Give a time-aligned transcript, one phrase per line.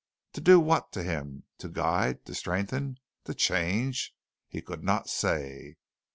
[0.33, 1.43] To do what to him?
[1.59, 2.25] To guide?
[2.25, 2.97] To strengthen?
[3.25, 4.15] To change?
[4.49, 5.75] He could not say.